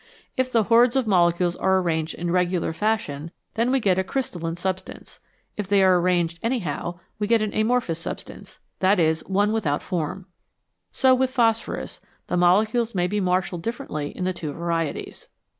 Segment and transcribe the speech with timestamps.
[0.35, 4.55] If the hordes of molecules are arranged in regular fashion, then we get a crystalline
[4.57, 5.19] substance;
[5.57, 10.25] if they are arranged anyhow, we get an amorphous substance that is, one without form.
[10.91, 15.27] So with phosphorus, the molecules may be marshalled differently in the two varieties.